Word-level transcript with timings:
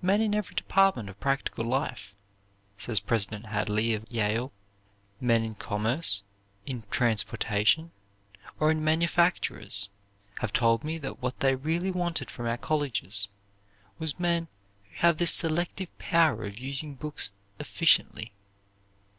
"Men 0.00 0.22
in 0.22 0.34
every 0.34 0.54
department 0.54 1.10
of 1.10 1.20
practical 1.20 1.62
life," 1.66 2.14
says 2.78 2.98
President 2.98 3.44
Hadley 3.44 3.92
of 3.92 4.06
Yale, 4.10 4.50
"men 5.20 5.42
in 5.44 5.54
commerce, 5.54 6.22
in 6.64 6.84
transportation, 6.90 7.90
or 8.58 8.70
in 8.70 8.82
manufactures 8.82 9.90
have 10.40 10.50
told 10.50 10.82
me 10.82 10.96
that 11.00 11.20
what 11.20 11.40
they 11.40 11.54
really 11.54 11.90
wanted 11.90 12.30
from 12.30 12.46
our 12.46 12.56
colleges 12.56 13.28
was 13.98 14.18
men 14.18 14.48
who 14.84 14.94
have 15.00 15.18
this 15.18 15.34
selective 15.34 15.90
power 15.98 16.44
of 16.44 16.58
using 16.58 16.94
books 16.94 17.32
efficiently. 17.58 18.32